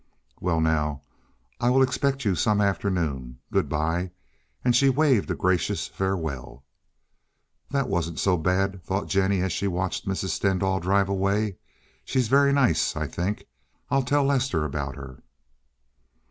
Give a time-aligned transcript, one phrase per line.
[0.39, 1.03] "Well, now
[1.59, 3.37] I will expect you some afternoon.
[3.51, 4.09] Good by,"
[4.65, 6.63] and she waved a gracious farewell.
[7.69, 10.29] "That wasn't so bad," thought Jennie as she watched Mrs.
[10.29, 11.57] Stendahl drive away.
[12.03, 13.45] "She is very nice, I think.
[13.91, 15.21] I'll tell Lester about her."